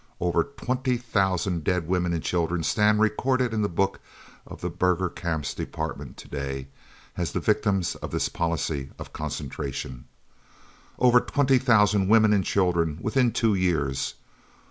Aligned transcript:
Over 0.19 0.43
twenty 0.43 0.97
thousand 0.97 1.63
dead 1.63 1.87
women 1.87 2.11
and 2.11 2.23
children 2.23 2.63
stand 2.63 2.99
recorded 3.01 3.53
in 3.53 3.61
the 3.61 3.69
books 3.69 3.99
of 4.47 4.61
the 4.61 4.69
Burgher 4.71 5.09
Camps 5.09 5.53
Department 5.53 6.17
to 6.17 6.27
day, 6.27 6.69
as 7.17 7.33
the 7.33 7.39
victims 7.39 7.93
of 7.93 8.09
this 8.09 8.27
policy 8.27 8.89
of 8.97 9.13
concentration. 9.13 10.05
Over 10.97 11.19
twenty 11.19 11.59
thousand 11.59 12.07
women 12.07 12.33
and 12.33 12.43
children 12.43 12.97
within 13.03 13.31
two 13.31 13.53
years! 13.53 14.15